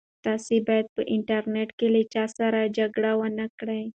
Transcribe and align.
تاسي 0.25 0.57
باید 0.67 0.87
په 0.95 1.01
انټرنيټ 1.15 1.69
کې 1.77 1.87
له 1.95 2.01
چا 2.13 2.25
سره 2.37 2.71
جګړه 2.77 3.11
ونه 3.19 3.45
کړئ. 3.59 3.83